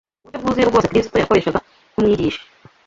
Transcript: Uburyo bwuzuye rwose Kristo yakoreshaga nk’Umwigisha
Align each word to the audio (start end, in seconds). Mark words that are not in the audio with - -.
Uburyo 0.25 0.39
bwuzuye 0.43 0.65
rwose 0.69 0.89
Kristo 0.91 1.15
yakoreshaga 1.17 1.59
nk’Umwigisha 1.91 2.41